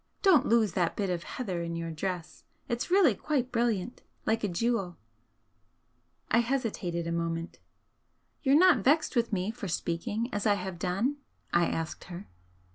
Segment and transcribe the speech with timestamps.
[0.23, 4.47] Don't lose that bit of heather in your dress, it's really quite brilliant like a
[4.47, 4.97] jewel."
[6.31, 7.59] I hesitated a moment.
[8.41, 11.17] "You're not vexed with me for speaking as I have done?"
[11.53, 12.27] I asked her.